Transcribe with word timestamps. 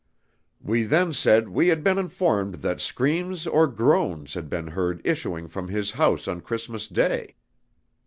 "We 0.63 0.81
then 0.81 1.13
said 1.13 1.49
we 1.49 1.67
had 1.67 1.83
been 1.83 1.99
informed 1.99 2.55
that 2.63 2.81
screams 2.81 3.45
or 3.45 3.67
groans 3.67 4.33
had 4.33 4.49
been 4.49 4.65
heard 4.69 4.99
issuing 5.05 5.47
from 5.47 5.67
his 5.67 5.91
house 5.91 6.27
on 6.27 6.41
Christmas 6.41 6.87
Day. 6.87 7.35